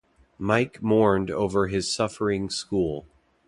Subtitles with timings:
[0.39, 3.05] Mike mourned over his suffering school.